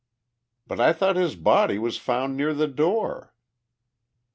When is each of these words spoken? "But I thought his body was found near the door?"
"But 0.65 0.79
I 0.79 0.93
thought 0.93 1.15
his 1.15 1.35
body 1.35 1.77
was 1.77 1.97
found 1.99 2.35
near 2.35 2.55
the 2.55 2.67
door?" 2.67 3.35